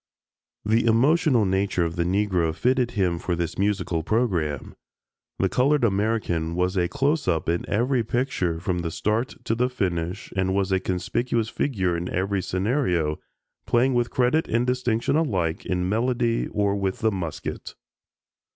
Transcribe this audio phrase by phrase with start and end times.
[0.65, 4.73] The emotional nature of the Negro fitted him for this musical program.
[5.37, 9.69] The colored American was a "close up" in every picture from the start to the
[9.69, 13.19] finish and was a conspicuous figure in every scenario,
[13.67, 17.75] playing with credit and distinction alike in melody or with the musket.